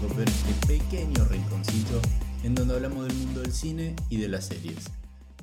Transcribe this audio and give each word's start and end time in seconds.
episodio 0.00 0.24
de 0.24 0.24
este 0.24 0.66
pequeño 0.66 1.24
rinconcito 1.26 2.00
en 2.42 2.54
donde 2.54 2.74
hablamos 2.74 3.06
del 3.06 3.16
mundo 3.16 3.40
del 3.40 3.52
cine 3.52 3.96
y 4.08 4.16
de 4.16 4.28
las 4.28 4.46
series. 4.46 4.86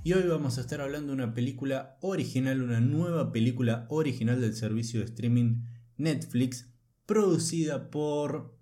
Y 0.04 0.14
hoy 0.14 0.23
vamos 0.23 0.58
a 0.58 0.62
estar 0.62 0.82
hablando 0.82 1.10
de 1.10 1.23
una 1.23 1.34
película 1.34 1.98
original, 2.02 2.62
una 2.62 2.80
nueva 2.80 3.32
película 3.32 3.86
original 3.90 4.41
del 4.41 4.55
servicio 4.55 5.00
de 5.00 5.05
streaming 5.08 5.64
Netflix, 5.98 6.70
producida 7.05 7.91
por 7.91 8.58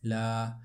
la 0.00 0.60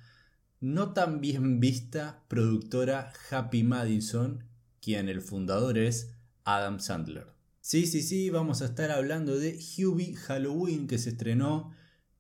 no 0.60 0.94
tan 0.94 1.22
bien 1.22 1.60
vista 1.60 2.24
productora 2.28 3.14
Happy 3.30 3.64
Madison, 3.64 4.46
quien 4.82 5.10
el 5.10 5.22
fundador 5.22 5.78
es 5.78 6.12
Adam 6.44 6.80
Sandler. 6.80 7.28
Sí, 7.62 7.86
sí, 7.86 8.02
sí, 8.02 8.30
vamos 8.30 8.62
a 8.62 8.66
estar 8.66 8.90
hablando 8.92 9.38
de 9.38 9.60
Hubie 9.78 10.16
Halloween 10.16 10.88
que 10.88 10.98
se 10.98 11.12
estrenó 11.12 11.72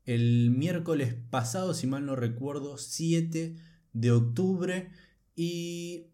el 0.05 0.51
miércoles 0.51 1.15
pasado, 1.29 1.73
si 1.73 1.87
mal 1.87 2.05
no 2.05 2.15
recuerdo, 2.15 2.77
7 2.77 3.55
de 3.93 4.11
octubre. 4.11 4.91
Y... 5.35 6.07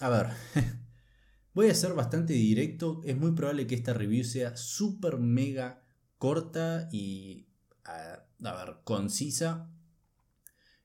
A 0.00 0.10
ver, 0.10 0.26
voy 1.54 1.68
a 1.68 1.74
ser 1.74 1.94
bastante 1.94 2.32
directo. 2.32 3.00
Es 3.04 3.16
muy 3.16 3.32
probable 3.32 3.66
que 3.66 3.74
esta 3.74 3.94
review 3.94 4.24
sea 4.24 4.56
súper 4.56 5.18
mega 5.18 5.84
corta 6.18 6.88
y... 6.92 7.46
A, 7.84 8.24
ver, 8.40 8.76
concisa. 8.84 9.70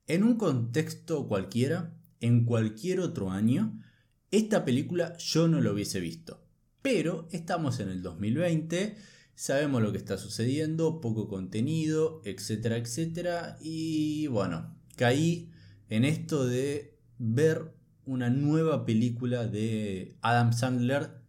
En 0.06 0.24
un 0.24 0.38
contexto 0.38 1.28
cualquiera, 1.28 1.98
en 2.20 2.46
cualquier 2.46 3.00
otro 3.00 3.32
año, 3.32 3.82
esta 4.30 4.64
película 4.64 5.18
yo 5.18 5.48
no 5.48 5.62
lo 5.62 5.74
hubiese 5.74 6.00
visto. 6.00 6.46
Pero 6.82 7.28
estamos 7.32 7.80
en 7.80 7.90
el 7.90 8.04
2020, 8.04 8.98
sabemos 9.42 9.82
lo 9.82 9.92
que 9.92 9.98
está 9.98 10.20
sucediendo, 10.20 11.02
poco 11.02 11.28
contenido, 11.28 12.22
etcétera, 12.26 12.78
etcétera. 12.78 13.58
Y 13.60 14.28
bueno, 14.28 14.78
caí 14.98 15.50
en 15.90 16.06
esto 16.06 16.46
de 16.46 17.00
ver 17.18 17.74
una 18.06 18.30
nueva 18.30 18.86
película 18.86 19.48
de 19.48 20.16
Adam 20.22 20.54
Sandler 20.54 21.24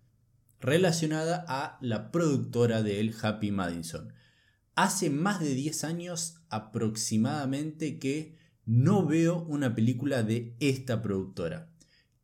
relacionada 0.60 1.42
a 1.48 1.78
la 1.80 2.12
productora 2.12 2.82
de 2.82 3.00
El 3.00 3.14
Happy 3.18 3.50
Madison. 3.50 4.12
Hace 4.74 5.08
más 5.08 5.40
de 5.40 5.54
10 5.54 5.82
años 5.84 6.34
aproximadamente 6.50 7.98
que 7.98 8.36
no 8.66 9.06
veo 9.06 9.42
una 9.44 9.74
película 9.74 10.22
de 10.22 10.54
esta 10.60 11.00
productora. 11.00 11.70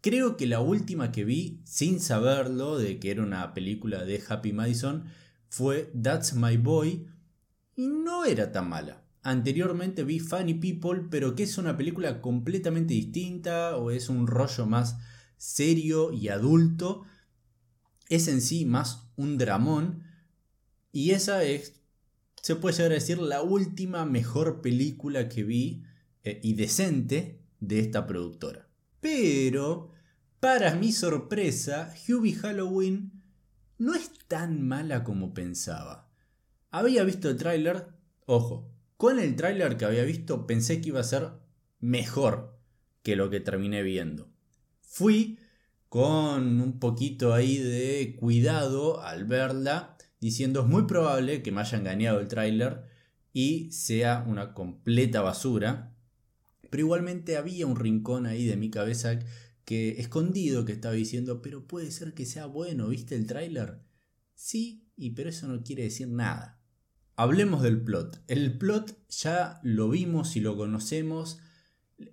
Creo 0.03 0.36
que 0.36 0.47
la 0.47 0.61
última 0.61 1.12
que 1.12 1.25
vi, 1.25 1.62
sin 1.64 1.98
saberlo, 1.98 2.77
de 2.77 3.00
que 3.00 3.11
era 3.11 3.22
una 3.22 3.55
película 3.55 4.05
de 4.05 4.22
Happy 4.28 4.53
Madison, 4.53 5.05
fue 5.48 5.92
That's 6.00 6.34
My 6.34 6.56
Boy 6.56 7.06
y 7.77 7.88
no 7.88 8.24
era 8.24 8.52
tan 8.52 8.68
mala. 8.68 9.04
Anteriormente 9.22 10.04
vi 10.04 10.20
Funny 10.20 10.54
People, 10.54 11.08
pero 11.10 11.34
que 11.34 11.42
es 11.42 11.58
una 11.58 11.77
película 11.77 12.20
completamente 12.20 12.94
distinta 12.94 13.76
o 13.76 13.91
es 13.91 14.08
un 14.08 14.26
rollo 14.26 14.66
más 14.66 14.96
serio 15.36 16.12
y 16.12 16.28
adulto. 16.28 17.04
Es 18.08 18.28
en 18.28 18.41
sí 18.41 18.64
más 18.64 19.10
un 19.16 19.38
dramón 19.38 20.04
y 20.92 21.10
esa 21.10 21.44
es, 21.44 21.80
se 22.42 22.56
puede 22.56 22.76
llegar 22.76 22.92
a 22.92 22.94
decir, 22.94 23.19
la 23.19 23.42
última 23.42 24.04
mejor 24.04 24.62
película 24.62 25.28
que 25.28 25.44
vi 25.44 25.84
eh, 26.24 26.41
y 26.42 26.54
decente 26.54 27.42
de 27.60 27.80
esta 27.80 28.06
productora. 28.06 28.69
Pero, 29.00 29.92
para 30.41 30.74
mi 30.74 30.92
sorpresa, 30.92 31.94
Hubie 32.09 32.34
Halloween 32.34 33.17
no 33.78 33.94
es 33.94 34.11
tan 34.27 34.66
mala 34.66 35.05
como 35.05 35.33
pensaba. 35.33 36.09
Había 36.71 37.05
visto 37.05 37.31
el 37.31 37.37
tráiler, 37.37 37.87
ojo, 38.27 38.71
con 38.97 39.19
el 39.19 39.37
tráiler 39.37 39.77
que 39.77 39.84
había 39.84 40.03
visto 40.03 40.47
pensé 40.47 40.81
que 40.81 40.89
iba 40.89 41.00
a 41.00 41.05
ser 41.05 41.31
mejor 41.81 42.59
que 43.03 43.16
lo 43.16 43.31
que 43.31 43.41
terminé 43.41 43.83
viendo. 43.83 44.28
Fui 44.81 45.39
con 45.89 46.61
un 46.61 46.78
poquito 46.78 47.33
ahí 47.33 47.56
de 47.59 48.16
cuidado 48.19 49.00
al 49.00 49.25
verla, 49.25 49.97
diciendo 50.21 50.62
es 50.62 50.66
muy 50.66 50.83
probable 50.83 51.43
que 51.43 51.53
me 51.53 51.60
haya 51.60 51.78
engañado 51.78 52.21
el 52.21 52.28
tráiler 52.28 52.84
y 53.33 53.71
sea 53.71 54.25
una 54.27 54.53
completa 54.53 55.22
basura. 55.22 55.95
Pero 56.69 56.83
igualmente 56.83 57.37
había 57.37 57.66
un 57.66 57.77
rincón 57.77 58.27
ahí 58.27 58.45
de 58.45 58.56
mi 58.56 58.71
cabeza 58.71 59.19
que 59.68 60.00
escondido 60.00 60.64
que 60.64 60.72
estaba 60.72 60.94
diciendo, 60.94 61.42
pero 61.42 61.66
puede 61.66 61.90
ser 61.90 62.14
que 62.14 62.24
sea 62.24 62.46
bueno, 62.46 62.88
¿viste 62.88 63.14
el 63.14 63.26
tráiler? 63.26 63.82
Sí, 64.34 64.88
y 64.96 65.10
pero 65.10 65.28
eso 65.28 65.46
no 65.46 65.62
quiere 65.62 65.82
decir 65.82 66.08
nada. 66.08 66.58
Hablemos 67.16 67.62
del 67.62 67.82
plot. 67.84 68.24
El 68.28 68.56
plot 68.56 68.96
ya 69.10 69.60
lo 69.62 69.90
vimos 69.90 70.36
y 70.36 70.40
lo 70.40 70.56
conocemos. 70.56 71.40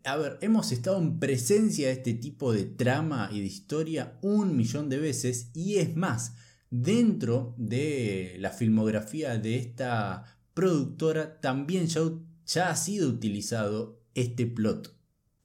A 0.04 0.18
ver, 0.18 0.38
hemos 0.42 0.74
estado 0.74 0.98
en 0.98 1.18
presencia 1.18 1.88
de 1.88 1.94
este 1.94 2.14
tipo 2.14 2.52
de 2.52 2.66
trama 2.66 3.30
y 3.32 3.40
de 3.40 3.46
historia 3.46 4.20
un 4.22 4.58
millón 4.58 4.90
de 4.90 4.98
veces 4.98 5.52
y 5.54 5.78
es 5.78 5.96
más, 5.96 6.36
dentro 6.70 7.56
de 7.58 8.36
la 8.38 8.52
filmografía 8.52 9.38
de 9.38 9.56
esta 9.56 10.26
productora 10.54 11.40
también 11.40 11.88
ya, 11.88 12.02
ya 12.46 12.70
ha 12.70 12.76
sido 12.76 13.08
utilizado 13.08 14.04
este 14.14 14.46
plot. 14.46 14.94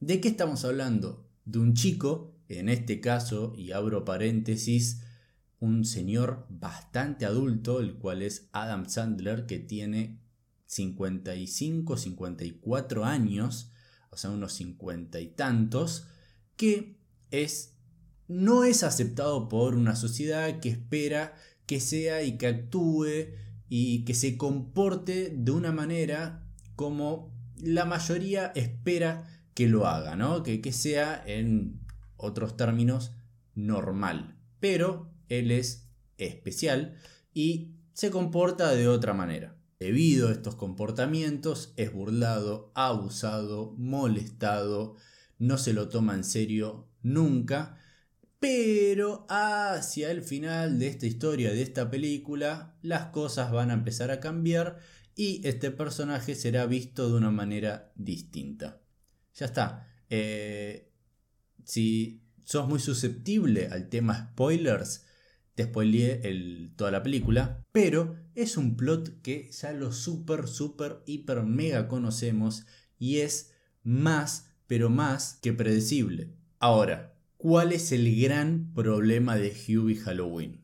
¿De 0.01 0.21
qué 0.21 0.27
estamos 0.27 0.65
hablando? 0.65 1.30
De 1.51 1.59
un 1.59 1.75
chico, 1.75 2.37
en 2.49 2.69
este 2.69 3.01
caso, 3.01 3.55
y 3.57 3.73
abro 3.73 4.05
paréntesis, 4.05 5.03
un 5.59 5.85
señor 5.85 6.47
bastante 6.49 7.27
adulto, 7.27 7.81
el 7.81 7.95
cual 7.95 8.23
es 8.23 8.49
Adam 8.53 8.89
Sandler, 8.89 9.47
que 9.47 9.59
tiene 9.59 10.21
55, 10.67 11.97
54 11.97 13.05
años, 13.05 13.73
o 14.11 14.17
sea, 14.17 14.31
unos 14.31 14.53
50 14.53 15.19
y 15.19 15.27
tantos, 15.27 16.07
que 16.57 17.01
es 17.33 17.75
no 18.29 18.63
es 18.63 18.85
aceptado 18.85 19.49
por 19.49 19.75
una 19.75 19.97
sociedad 19.97 20.61
que 20.61 20.69
espera 20.69 21.35
que 21.67 21.81
sea 21.81 22.23
y 22.23 22.39
que 22.39 22.47
actúe 22.47 23.35
y 23.69 24.05
que 24.05 24.15
se 24.15 24.37
comporte 24.37 25.35
de 25.37 25.51
una 25.51 25.73
manera 25.73 26.47
como 26.77 27.35
la 27.57 27.87
mayoría 27.87 28.53
espera 28.55 29.40
que 29.55 29.69
lo 29.69 29.87
haga, 29.87 30.17
¿no? 30.17 30.43
Que, 30.43 30.61
que 30.61 30.73
sea 30.73 31.23
en 31.27 31.81
otros 32.17 32.57
términos 32.57 33.13
normal. 33.55 34.37
Pero 34.61 35.13
él 35.29 35.51
es 35.51 35.89
especial 36.19 36.97
y 37.33 37.75
se 37.93 38.11
comporta 38.11 38.73
de 38.73 38.89
otra 38.89 39.15
manera. 39.15 39.57
Debido 39.79 40.29
a 40.29 40.33
estos 40.33 40.57
comportamientos 40.57 41.73
es 41.77 41.93
burlado, 41.93 42.71
abusado, 42.75 43.75
molestado, 43.79 44.97
no 45.39 45.57
se 45.57 45.73
lo 45.73 45.89
toma 45.89 46.15
en 46.15 46.25
serio 46.25 46.89
nunca, 47.03 47.79
pero 48.39 49.27
hacia 49.31 50.11
el 50.11 50.23
final 50.23 50.79
de 50.79 50.89
esta 50.89 51.07
historia, 51.07 51.51
de 51.51 51.63
esta 51.63 51.91
película, 51.91 52.77
las 52.83 53.07
cosas 53.07 53.53
van 53.53 53.71
a 53.71 53.75
empezar 53.75 54.11
a 54.11 54.21
cambiar 54.21 54.79
y 55.15 55.47
este 55.47 55.71
personaje 55.71 56.35
será 56.35 56.67
visto 56.67 57.09
de 57.09 57.17
una 57.17 57.31
manera 57.31 57.93
distinta. 57.97 58.81
Ya 59.35 59.47
está. 59.47 59.89
Eh, 60.09 60.93
si 61.65 62.23
sos 62.45 62.69
muy 62.69 62.81
susceptible 62.81 63.69
al 63.69 63.89
tema 63.89 64.31
spoilers, 64.33 65.07
te 65.55 65.65
spoileé 65.65 66.21
toda 66.77 66.91
la 66.91 67.03
película, 67.03 67.65
pero 67.73 68.17
es 68.35 68.57
un 68.57 68.77
plot 68.77 69.21
que 69.23 69.51
ya 69.53 69.73
lo 69.73 69.93
super, 69.93 70.49
super, 70.49 71.03
hiper, 71.07 71.43
mega 71.43 71.87
conocemos 71.87 72.67
y 72.99 73.19
es 73.19 73.53
más, 73.83 74.51
pero 74.67 74.91
más 74.91 75.39
que 75.43 75.53
predecible. 75.53 76.33
Ahora, 76.59 77.15
¿cuál 77.37 77.73
es 77.73 77.93
el 77.93 78.21
gran 78.21 78.73
problema 78.75 79.37
de 79.37 79.51
Hubie 79.51 79.97
Halloween? 79.97 80.61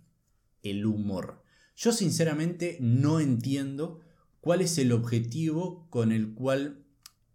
El 0.62 0.86
humor. 0.86 1.42
Yo 1.76 1.92
sinceramente 1.92 2.78
no 2.80 3.20
entiendo 3.20 4.00
cuál 4.40 4.60
es 4.60 4.78
el 4.78 4.92
objetivo 4.92 5.88
con 5.90 6.10
el 6.10 6.32
cual 6.32 6.85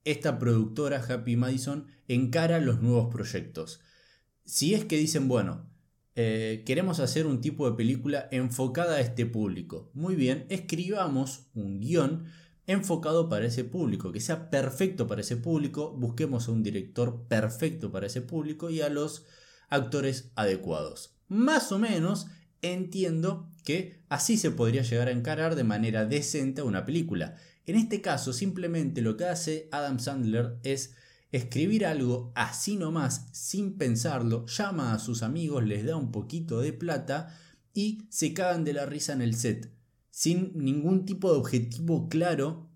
esta 0.04 0.40
productora 0.40 1.04
Happy 1.04 1.36
Madison 1.36 1.88
encara 2.08 2.60
los 2.60 2.82
nuevos 2.82 3.12
proyectos. 3.12 3.82
Si 4.46 4.74
es 4.74 4.86
que 4.86 4.98
dicen, 4.98 5.28
bueno, 5.28 5.70
eh, 6.16 6.64
queremos 6.66 7.00
hacer 7.00 7.26
un 7.26 7.42
tipo 7.42 7.70
de 7.70 7.78
película 7.78 8.28
enfocada 8.32 8.98
a 8.98 9.02
este 9.02 9.26
público. 9.26 9.92
Muy 9.94 10.16
bien, 10.16 10.46
escribamos 10.50 11.48
un 11.54 11.80
guion 11.80 12.26
enfocado 12.68 13.30
para 13.30 13.46
ese 13.46 13.64
público, 13.64 14.12
que 14.12 14.20
sea 14.20 14.50
perfecto 14.50 15.08
para 15.08 15.22
ese 15.22 15.38
público, 15.38 15.92
busquemos 15.92 16.48
a 16.48 16.52
un 16.52 16.64
director 16.64 17.28
perfecto 17.28 17.92
para 17.92 18.08
ese 18.08 18.22
público 18.22 18.70
y 18.70 18.82
a 18.82 18.90
los 18.90 19.26
actores 19.70 20.32
adecuados. 20.36 21.16
Más 21.28 21.72
o 21.72 21.80
menos 21.80 22.28
entiendo 22.62 23.50
que 23.64 24.04
así 24.10 24.38
se 24.38 24.52
podría 24.52 24.84
llegar 24.84 25.08
a 25.08 25.12
encarar 25.12 25.56
de 25.56 25.64
manera 25.64 26.06
decente 26.06 26.62
una 26.62 26.86
película. 26.86 27.36
En 27.72 27.78
este 27.78 28.02
caso, 28.02 28.34
simplemente 28.34 29.02
lo 29.02 29.16
que 29.16 29.24
hace 29.24 29.70
Adam 29.72 29.98
Sandler 29.98 30.60
es 30.64 30.94
escribir 31.32 31.86
algo 31.86 32.34
así 32.36 32.76
nomás, 32.76 33.28
sin 33.32 33.78
pensarlo, 33.78 34.46
llama 34.46 34.94
a 34.94 35.00
sus 35.00 35.24
amigos, 35.24 35.64
les 35.64 35.86
da 35.86 35.96
un 35.96 36.12
poquito 36.12 36.60
de 36.60 36.74
plata 36.74 37.34
y 37.74 38.10
se 38.10 38.34
cagan 38.34 38.66
de 38.66 38.74
la 38.74 38.86
risa 38.86 39.14
en 39.14 39.22
el 39.22 39.36
set, 39.36 39.72
sin 40.10 40.52
ningún 40.54 41.06
tipo 41.06 41.32
de 41.32 41.40
objetivo 41.40 42.10
claro 42.10 42.70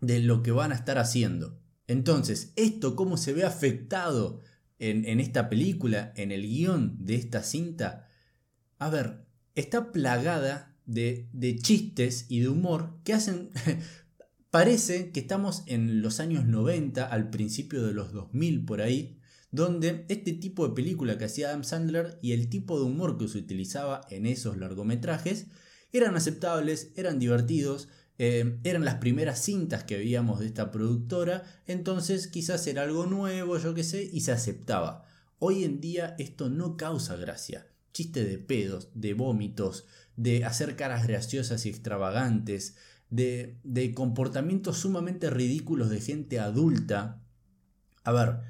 de 0.00 0.20
lo 0.20 0.42
que 0.42 0.52
van 0.52 0.72
a 0.72 0.76
estar 0.76 0.96
haciendo. 0.96 1.60
Entonces, 1.86 2.54
¿esto 2.56 2.96
cómo 2.96 3.18
se 3.18 3.34
ve 3.34 3.44
afectado 3.44 4.40
en, 4.78 5.20
esta 5.20 5.50
película, 5.50 6.14
en 6.16 6.32
el 6.32 6.48
guion 6.48 6.96
de 6.98 7.16
esta 7.16 7.42
cinta? 7.42 8.08
A 8.78 8.88
ver, 8.88 9.26
está 9.54 9.92
plagada 9.92 10.78
de, 10.86 11.28
de 11.34 11.58
chistes 11.58 12.24
y 12.30 12.40
de 12.40 12.48
humor 12.48 12.94
que 13.04 13.12
hacen... 13.12 13.50
Parece 14.50 15.12
que 15.12 15.20
estamos 15.20 15.62
en 15.66 16.02
los 16.02 16.18
años 16.18 16.44
90, 16.44 17.06
al 17.06 17.30
principio 17.30 17.86
de 17.86 17.92
los 17.92 18.12
2000 18.12 18.64
por 18.64 18.82
ahí, 18.82 19.20
donde 19.52 20.04
este 20.08 20.32
tipo 20.32 20.66
de 20.66 20.74
película 20.74 21.18
que 21.18 21.26
hacía 21.26 21.50
Adam 21.50 21.62
Sandler 21.62 22.18
y 22.20 22.32
el 22.32 22.48
tipo 22.48 22.76
de 22.78 22.86
humor 22.86 23.16
que 23.16 23.28
se 23.28 23.38
utilizaba 23.38 24.00
en 24.10 24.26
esos 24.26 24.56
largometrajes 24.56 25.46
eran 25.92 26.16
aceptables, 26.16 26.90
eran 26.96 27.20
divertidos, 27.20 27.88
eh, 28.18 28.58
eran 28.64 28.84
las 28.84 28.96
primeras 28.96 29.40
cintas 29.40 29.84
que 29.84 29.96
veíamos 29.96 30.40
de 30.40 30.46
esta 30.46 30.72
productora, 30.72 31.44
entonces 31.66 32.26
quizás 32.26 32.66
era 32.66 32.82
algo 32.82 33.06
nuevo, 33.06 33.56
yo 33.56 33.72
qué 33.72 33.84
sé, 33.84 34.10
y 34.12 34.22
se 34.22 34.32
aceptaba. 34.32 35.06
Hoy 35.38 35.62
en 35.62 35.80
día 35.80 36.16
esto 36.18 36.50
no 36.50 36.76
causa 36.76 37.14
gracia. 37.14 37.68
Chiste 37.92 38.24
de 38.24 38.38
pedos, 38.38 38.88
de 38.94 39.14
vómitos, 39.14 39.86
de 40.16 40.44
hacer 40.44 40.76
caras 40.76 41.06
graciosas 41.06 41.66
y 41.66 41.70
extravagantes, 41.70 42.76
de, 43.10 43.58
de 43.64 43.92
comportamientos 43.94 44.78
sumamente 44.78 45.30
ridículos 45.30 45.90
de 45.90 46.00
gente 46.00 46.38
adulta. 46.38 47.22
A 48.04 48.12
ver, 48.12 48.40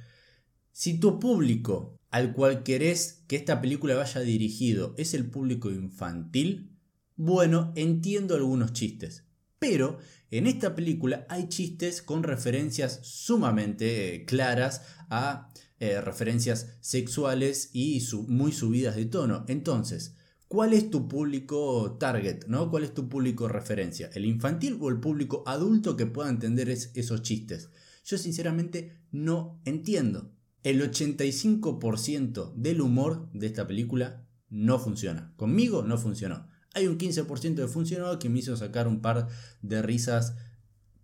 si 0.73 0.99
tu 0.99 1.19
público 1.19 1.99
al 2.11 2.33
cual 2.33 2.63
querés 2.63 3.25
que 3.29 3.37
esta 3.37 3.61
película 3.61 3.95
vaya 3.95 4.21
dirigido 4.21 4.95
es 4.99 5.15
el 5.15 5.31
público 5.31 5.71
infantil, 5.71 6.77
bueno, 7.17 7.73
entiendo 7.77 8.35
algunos 8.35 8.73
chistes. 8.73 9.25
Pero 9.59 9.99
en 10.31 10.47
esta 10.47 10.75
película 10.75 11.27
hay 11.29 11.49
chistes 11.49 12.03
con 12.03 12.23
referencias 12.23 13.01
sumamente 13.03 14.15
eh, 14.15 14.25
claras 14.25 14.83
a 15.11 15.53
eh, 15.79 16.01
referencias 16.01 16.79
sexuales 16.81 17.71
y 17.73 18.03
muy 18.27 18.53
subidas 18.53 18.97
de 18.97 19.07
tono. 19.07 19.45
Entonces, 19.49 20.17
¿cuál 20.51 20.73
es 20.73 20.91
tu 20.91 21.07
público 21.07 21.97
target? 22.01 22.41
¿Cuál 22.71 22.83
es 22.83 22.93
tu 22.93 23.09
público 23.09 23.47
referencia? 23.47 24.11
¿El 24.15 24.25
infantil 24.25 24.79
o 24.81 24.89
el 24.89 24.99
público 24.99 25.45
adulto 25.47 25.97
que 25.97 26.07
pueda 26.07 26.29
entender 26.29 26.69
esos 26.69 27.23
chistes? 27.23 27.71
Yo 28.05 28.19
sinceramente 28.19 28.99
no 29.13 29.63
entiendo. 29.65 30.33
El 30.65 30.83
85% 30.83 32.53
del 32.57 32.81
humor 32.81 33.31
de 33.33 33.47
esta 33.47 33.69
película 33.69 34.27
no 34.49 34.81
funciona. 34.81 35.33
Conmigo 35.37 35.85
no 35.85 35.97
funcionó. 35.97 36.49
Hay 36.75 36.89
un 36.89 36.99
15% 36.99 37.55
de 37.55 37.69
funcionado 37.69 38.19
que 38.19 38.29
me 38.29 38.41
hizo 38.41 38.57
sacar 38.57 38.89
un 38.89 39.01
par 39.01 39.29
de 39.63 39.83
risas 39.83 40.35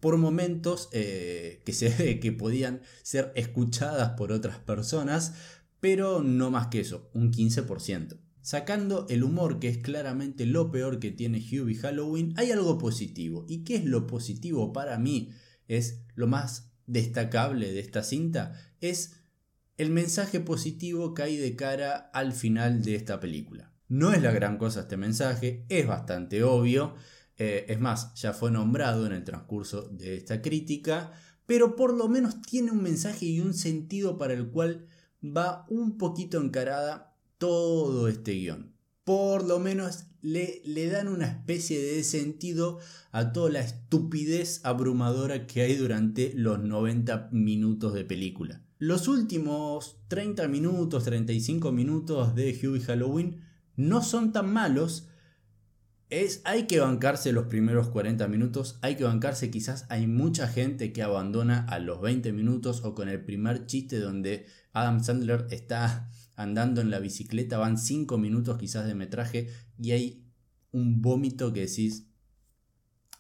por 0.01 0.17
momentos 0.17 0.89
eh, 0.91 1.63
que 1.65 2.19
que 2.21 2.33
podían 2.33 2.81
ser 3.05 3.31
escuchadas 3.37 4.11
por 4.19 4.33
otras 4.33 4.59
personas, 4.59 5.35
pero 5.79 6.25
no 6.25 6.51
más 6.51 6.67
que 6.67 6.81
eso, 6.81 7.09
un 7.15 7.31
15%. 7.33 8.26
Sacando 8.47 9.09
el 9.09 9.25
humor, 9.25 9.59
que 9.59 9.69
es 9.69 9.79
claramente 9.79 10.47
lo 10.47 10.71
peor 10.71 11.01
que 11.01 11.11
tiene 11.11 11.39
Hubie 11.41 11.75
Halloween, 11.75 12.33
hay 12.37 12.53
algo 12.53 12.79
positivo. 12.79 13.45
¿Y 13.49 13.65
qué 13.65 13.75
es 13.75 13.85
lo 13.85 14.07
positivo 14.07 14.73
para 14.73 15.01
mí? 15.01 15.33
Es 15.67 16.05
lo 16.15 16.29
más 16.29 16.71
destacable 16.87 17.73
de 17.73 17.81
esta 17.81 18.05
cinta, 18.05 18.53
es 18.81 19.17
el 19.79 19.91
mensaje 19.91 20.39
positivo 20.39 21.13
que 21.13 21.25
hay 21.25 21.37
de 21.39 21.57
cara 21.57 22.09
al 22.15 22.33
final 22.33 22.85
de 22.85 22.95
esta 22.95 23.19
película. 23.19 23.73
No 23.89 24.13
es 24.13 24.23
la 24.23 24.31
gran 24.31 24.59
cosa 24.59 24.83
este 24.83 24.97
mensaje, 24.97 25.67
es 25.69 25.85
bastante 25.85 26.45
obvio, 26.45 26.95
eh, 27.39 27.67
es 27.69 27.81
más, 27.81 28.15
ya 28.15 28.33
fue 28.33 28.53
nombrado 28.53 29.07
en 29.07 29.13
el 29.13 29.25
transcurso 29.25 29.89
de 29.89 30.15
esta 30.15 30.41
crítica, 30.41 31.11
pero 31.47 31.75
por 31.75 31.93
lo 31.93 32.07
menos 32.07 32.41
tiene 32.43 32.71
un 32.71 32.85
mensaje 32.85 33.27
y 33.27 33.41
un 33.41 33.55
sentido 33.55 34.17
para 34.17 34.35
el 34.35 34.51
cual 34.51 34.87
va 35.21 35.67
un 35.69 35.99
poquito 35.99 36.41
encarada 36.41 37.16
todo 37.39 38.09
este 38.09 38.33
guion. 38.33 38.75
Por 39.05 39.45
lo 39.45 39.61
menos 39.61 40.07
le, 40.21 40.63
le 40.65 40.89
dan 40.89 41.09
una 41.09 41.27
especie 41.27 41.81
de 41.81 42.03
sentido 42.03 42.79
a 43.13 43.33
toda 43.33 43.51
la 43.51 43.61
estupidez 43.61 44.61
abrumadora 44.65 45.47
que 45.47 45.63
hay 45.63 45.77
durante 45.77 46.33
los 46.35 46.59
90 46.59 47.29
minutos 47.33 47.95
de 47.95 48.05
película. 48.05 48.63
Los 48.79 49.09
últimos 49.09 49.97
30 50.09 50.49
minutos, 50.49 51.05
35 51.05 51.73
minutos 51.73 52.35
de 52.35 52.59
Huey 52.63 52.81
Halloween 52.81 53.41
no 53.77 54.03
son 54.03 54.33
tan 54.33 54.53
malos. 54.53 55.09
Es, 56.11 56.43
hay 56.45 56.67
que 56.67 56.81
bancarse 56.81 57.33
los 57.33 57.47
primeros 57.47 57.89
40 57.89 58.29
minutos, 58.29 58.79
hay 58.83 58.97
que 58.97 59.05
bancarse 59.05 59.51
quizás 59.51 59.87
hay 59.89 60.07
mucha 60.07 60.47
gente 60.47 60.93
que 60.93 61.03
abandona 61.03 61.65
a 61.69 61.79
los 61.79 62.01
20 62.01 62.33
minutos 62.33 62.83
o 62.85 62.95
con 62.95 63.09
el 63.09 63.25
primer 63.25 63.67
chiste 63.67 63.99
donde 63.99 64.47
Adam 64.73 65.03
Sandler 65.03 65.47
está 65.51 66.11
andando 66.37 66.81
en 66.81 66.91
la 66.91 66.99
bicicleta, 66.99 67.59
van 67.59 67.79
5 67.79 68.19
minutos 68.19 68.59
quizás 68.59 68.87
de 68.87 68.95
metraje 68.95 69.49
y 69.79 69.91
hay 69.93 70.25
un 70.71 71.03
vómito 71.03 71.53
que 71.53 71.61
decís, 71.61 72.07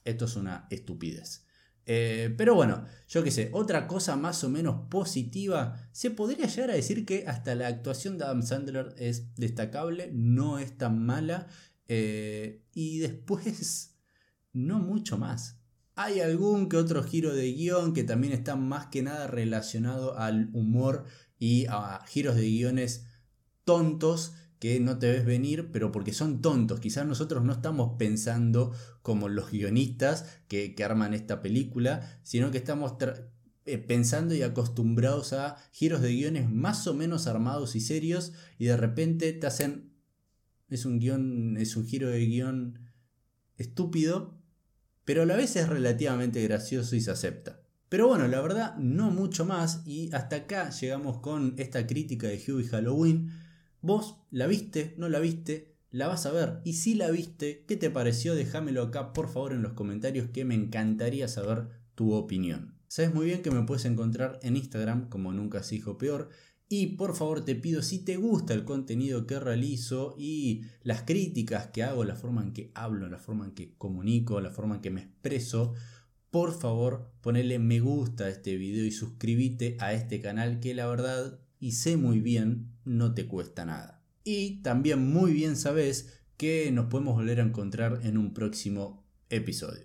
esto 0.04 0.26
es 0.26 0.36
una 0.36 0.68
estupidez. 0.70 1.46
Eh, 1.88 2.34
pero 2.36 2.56
bueno, 2.56 2.84
yo 3.08 3.22
qué 3.22 3.30
sé, 3.30 3.48
otra 3.52 3.86
cosa 3.86 4.16
más 4.16 4.42
o 4.42 4.50
menos 4.50 4.88
positiva, 4.90 5.88
se 5.92 6.10
podría 6.10 6.46
llegar 6.46 6.70
a 6.70 6.74
decir 6.74 7.06
que 7.06 7.24
hasta 7.28 7.54
la 7.54 7.68
actuación 7.68 8.18
de 8.18 8.24
Adam 8.24 8.42
Sandler 8.42 8.94
es 8.98 9.34
destacable, 9.36 10.10
no 10.12 10.58
es 10.58 10.76
tan 10.76 11.04
mala, 11.04 11.46
eh, 11.88 12.64
y 12.74 12.98
después 12.98 13.96
no 14.52 14.80
mucho 14.80 15.16
más. 15.16 15.60
Hay 15.94 16.20
algún 16.20 16.68
que 16.68 16.76
otro 16.76 17.02
giro 17.02 17.34
de 17.34 17.52
guion 17.52 17.94
que 17.94 18.04
también 18.04 18.32
está 18.32 18.56
más 18.56 18.86
que 18.88 19.02
nada 19.02 19.28
relacionado 19.28 20.18
al 20.18 20.50
humor 20.52 21.04
y 21.38 21.66
a 21.66 22.02
giros 22.06 22.36
de 22.36 22.42
guiones 22.42 23.06
tontos 23.64 24.34
que 24.58 24.80
no 24.80 24.98
te 24.98 25.10
ves 25.10 25.26
venir, 25.26 25.70
pero 25.70 25.92
porque 25.92 26.12
son 26.12 26.40
tontos. 26.40 26.80
Quizás 26.80 27.06
nosotros 27.06 27.44
no 27.44 27.52
estamos 27.52 27.96
pensando 27.98 28.72
como 29.02 29.28
los 29.28 29.50
guionistas 29.50 30.40
que, 30.48 30.74
arman 30.82 31.14
esta 31.14 31.42
película, 31.42 32.20
sino 32.22 32.50
que 32.50 32.58
estamos 32.58 32.94
eh, 33.66 33.78
pensando 33.78 34.34
y 34.34 34.42
acostumbrados 34.42 35.32
a 35.32 35.56
giros 35.72 36.00
de 36.00 36.12
guiones 36.12 36.50
más 36.50 36.86
o 36.86 36.94
menos 36.94 37.26
armados 37.26 37.76
y 37.76 37.80
serios 37.80 38.32
y 38.58 38.66
de 38.66 38.76
repente 38.76 39.32
te 39.32 39.46
hacen... 39.46 39.92
Es 40.68 40.84
un 40.84 40.98
guion, 40.98 41.56
es 41.58 41.76
un 41.76 41.86
giro 41.86 42.08
de 42.08 42.26
guion 42.26 42.80
estúpido, 43.56 44.36
pero 45.04 45.22
a 45.22 45.26
la 45.26 45.36
vez 45.36 45.54
es 45.54 45.68
relativamente 45.68 46.42
gracioso 46.42 46.96
y 46.96 47.00
se 47.00 47.12
acepta. 47.12 47.60
Pero 47.88 48.08
bueno, 48.08 48.26
la 48.26 48.40
verdad, 48.40 48.76
no 48.76 49.10
mucho 49.10 49.44
más 49.44 49.82
y 49.86 50.12
hasta 50.12 50.36
acá 50.36 50.70
llegamos 50.70 51.18
con 51.20 51.54
esta 51.56 51.86
crítica 51.86 52.26
de 52.26 52.36
Hughie 52.36 52.66
Halloween. 52.66 53.30
Vos 53.80 54.16
la 54.30 54.48
viste, 54.48 54.94
no 54.98 55.08
la 55.08 55.20
viste, 55.20 55.76
la 55.90 56.08
vas 56.08 56.26
a 56.26 56.32
ver. 56.32 56.60
Y 56.64 56.72
si 56.74 56.94
la 56.94 57.10
viste, 57.10 57.64
¿qué 57.68 57.76
te 57.76 57.90
pareció? 57.90 58.34
Déjamelo 58.34 58.82
acá 58.82 59.12
por 59.12 59.28
favor 59.28 59.52
en 59.52 59.62
los 59.62 59.74
comentarios 59.74 60.28
que 60.30 60.44
me 60.44 60.56
encantaría 60.56 61.28
saber 61.28 61.68
tu 61.94 62.12
opinión. 62.12 62.74
Sabes 62.88 63.14
muy 63.14 63.26
bien 63.26 63.42
que 63.42 63.50
me 63.52 63.62
puedes 63.62 63.84
encontrar 63.84 64.40
en 64.42 64.56
Instagram 64.56 65.08
como 65.08 65.32
nunca 65.32 65.62
se 65.62 65.76
dijo 65.76 65.96
peor. 65.96 66.30
Y 66.68 66.96
por 66.96 67.14
favor 67.14 67.44
te 67.44 67.54
pido 67.54 67.80
si 67.82 68.00
te 68.00 68.16
gusta 68.16 68.52
el 68.52 68.64
contenido 68.64 69.26
que 69.28 69.38
realizo 69.38 70.16
y 70.18 70.62
las 70.82 71.02
críticas 71.02 71.68
que 71.68 71.84
hago, 71.84 72.02
la 72.02 72.16
forma 72.16 72.42
en 72.42 72.52
que 72.52 72.72
hablo, 72.74 73.08
la 73.08 73.18
forma 73.18 73.44
en 73.44 73.52
que 73.52 73.74
comunico, 73.78 74.40
la 74.40 74.50
forma 74.50 74.76
en 74.76 74.80
que 74.80 74.90
me 74.90 75.02
expreso, 75.02 75.74
por 76.30 76.58
favor 76.58 77.10
ponele 77.20 77.58
me 77.58 77.80
gusta 77.80 78.24
a 78.24 78.28
este 78.28 78.56
video 78.56 78.84
y 78.84 78.90
suscríbete 78.90 79.76
a 79.80 79.92
este 79.92 80.20
canal 80.20 80.60
que 80.60 80.74
la 80.74 80.86
verdad 80.86 81.38
y 81.60 81.72
sé 81.72 81.96
muy 81.96 82.20
bien 82.20 82.72
no 82.84 83.14
te 83.14 83.26
cuesta 83.26 83.64
nada. 83.64 84.02
Y 84.24 84.62
también 84.62 85.12
muy 85.12 85.32
bien 85.32 85.56
sabes 85.56 86.20
que 86.36 86.70
nos 86.72 86.86
podemos 86.86 87.14
volver 87.14 87.40
a 87.40 87.44
encontrar 87.44 88.00
en 88.04 88.18
un 88.18 88.34
próximo 88.34 89.04
episodio. 89.30 89.84